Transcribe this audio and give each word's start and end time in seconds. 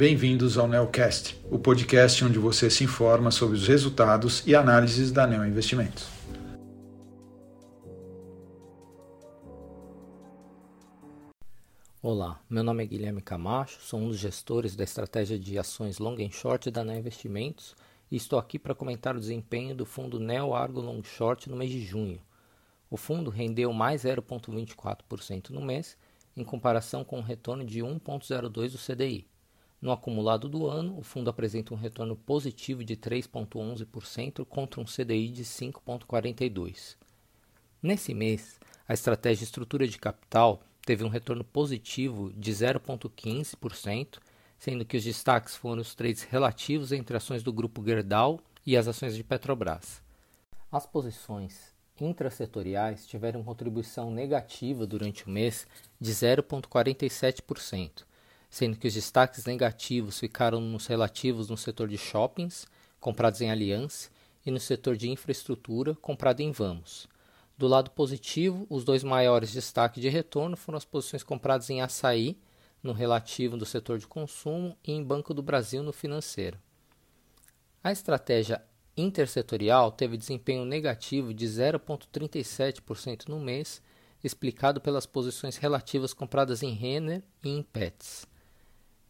bem-vindos 0.00 0.56
ao 0.56 0.66
Neocast, 0.66 1.38
o 1.50 1.58
podcast 1.58 2.24
onde 2.24 2.38
você 2.38 2.70
se 2.70 2.82
informa 2.84 3.30
sobre 3.30 3.54
os 3.54 3.68
resultados 3.68 4.42
e 4.46 4.54
análises 4.54 5.12
da 5.12 5.26
Neo 5.26 5.44
Investimentos. 5.44 6.08
Olá, 12.00 12.40
meu 12.48 12.64
nome 12.64 12.82
é 12.82 12.86
Guilherme 12.86 13.20
Camacho, 13.20 13.78
sou 13.82 14.00
um 14.00 14.08
dos 14.08 14.16
gestores 14.16 14.74
da 14.74 14.84
estratégia 14.84 15.38
de 15.38 15.58
ações 15.58 15.98
long 15.98 16.16
and 16.18 16.30
short 16.30 16.70
da 16.70 16.82
Neo 16.82 16.98
Investimentos 16.98 17.76
e 18.10 18.16
estou 18.16 18.38
aqui 18.38 18.58
para 18.58 18.74
comentar 18.74 19.14
o 19.14 19.20
desempenho 19.20 19.74
do 19.74 19.84
fundo 19.84 20.18
Neo 20.18 20.54
Argo 20.54 20.80
Long 20.80 21.02
Short 21.04 21.50
no 21.50 21.56
mês 21.56 21.70
de 21.70 21.82
junho. 21.82 22.22
O 22.88 22.96
fundo 22.96 23.28
rendeu 23.28 23.70
mais 23.74 24.04
0,24% 24.04 25.50
no 25.50 25.60
mês, 25.60 25.94
em 26.34 26.42
comparação 26.42 27.04
com 27.04 27.18
um 27.18 27.22
retorno 27.22 27.66
de 27.66 27.80
1,02% 27.80 28.70
do 28.70 28.78
CDI. 28.78 29.28
No 29.80 29.92
acumulado 29.92 30.46
do 30.46 30.66
ano, 30.66 30.98
o 30.98 31.02
fundo 31.02 31.30
apresenta 31.30 31.72
um 31.72 31.76
retorno 31.76 32.14
positivo 32.14 32.84
de 32.84 32.96
3,11% 32.96 34.44
contra 34.44 34.78
um 34.78 34.84
CDI 34.84 35.30
de 35.30 35.42
5,42%. 35.42 36.96
Nesse 37.82 38.12
mês, 38.12 38.60
a 38.86 38.92
estratégia 38.92 39.44
estrutura 39.44 39.88
de 39.88 39.98
capital 39.98 40.60
teve 40.84 41.02
um 41.02 41.08
retorno 41.08 41.42
positivo 41.42 42.30
de 42.34 42.52
0,15%, 42.52 44.18
sendo 44.58 44.84
que 44.84 44.98
os 44.98 45.04
destaques 45.04 45.56
foram 45.56 45.80
os 45.80 45.94
trades 45.94 46.24
relativos 46.24 46.92
entre 46.92 47.16
ações 47.16 47.42
do 47.42 47.50
grupo 47.50 47.82
Gerdau 47.82 48.38
e 48.66 48.76
as 48.76 48.86
ações 48.86 49.16
de 49.16 49.24
Petrobras. 49.24 50.02
As 50.70 50.84
posições 50.84 51.74
intrasetoriais 51.98 53.06
tiveram 53.06 53.42
contribuição 53.42 54.10
negativa 54.10 54.86
durante 54.86 55.26
o 55.26 55.30
mês 55.30 55.66
de 55.98 56.12
0,47% 56.12 58.09
sendo 58.50 58.76
que 58.76 58.88
os 58.88 58.94
destaques 58.94 59.44
negativos 59.44 60.18
ficaram 60.18 60.60
nos 60.60 60.86
relativos 60.88 61.48
no 61.48 61.56
setor 61.56 61.88
de 61.88 61.96
shoppings, 61.96 62.66
comprados 62.98 63.40
em 63.40 63.50
Aliança, 63.50 64.10
e 64.44 64.50
no 64.50 64.58
setor 64.58 64.96
de 64.96 65.08
infraestrutura, 65.08 65.94
comprado 65.94 66.40
em 66.40 66.50
Vamos. 66.50 67.08
Do 67.56 67.68
lado 67.68 67.90
positivo, 67.90 68.66
os 68.68 68.84
dois 68.84 69.04
maiores 69.04 69.52
destaques 69.52 70.02
de 70.02 70.08
retorno 70.08 70.56
foram 70.56 70.78
as 70.78 70.84
posições 70.84 71.22
compradas 71.22 71.70
em 71.70 71.80
Açaí, 71.80 72.36
no 72.82 72.92
relativo 72.92 73.56
do 73.56 73.66
setor 73.66 73.98
de 73.98 74.06
consumo, 74.06 74.76
e 74.82 74.92
em 74.92 75.04
Banco 75.04 75.32
do 75.32 75.42
Brasil, 75.42 75.82
no 75.82 75.92
financeiro. 75.92 76.58
A 77.84 77.92
estratégia 77.92 78.62
intersetorial 78.96 79.92
teve 79.92 80.16
desempenho 80.16 80.64
negativo 80.64 81.32
de 81.32 81.46
0,37% 81.46 83.28
no 83.28 83.38
mês, 83.38 83.82
explicado 84.24 84.80
pelas 84.80 85.06
posições 85.06 85.56
relativas 85.56 86.12
compradas 86.12 86.62
em 86.62 86.72
Renner 86.72 87.22
e 87.44 87.50
em 87.50 87.62
Pets. 87.62 88.29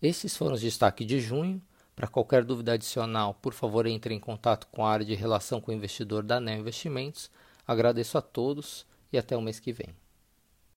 Esses 0.03 0.37
foram 0.37 0.55
os 0.55 0.63
destaques 0.63 1.07
de 1.07 1.21
junho. 1.21 1.61
Para 1.95 2.09
qualquer 2.09 2.45
dúvida 2.45 2.73
adicional, 2.73 3.35
por 3.35 3.53
favor, 3.53 3.87
entre 3.87 4.15
em 4.15 4.19
contato 4.19 4.67
com 4.69 4.85
a 4.85 4.91
área 4.91 5.05
de 5.05 5.15
relação 5.15 5.61
com 5.61 5.71
o 5.71 5.75
investidor 5.75 6.23
da 6.23 6.41
NEO 6.41 6.61
Investimentos. 6.61 7.31
Agradeço 7.67 8.17
a 8.17 8.23
todos 8.23 8.87
e 9.13 9.19
até 9.19 9.37
o 9.37 9.43
mês 9.43 9.61
que 9.61 9.73
vem. 9.73 9.95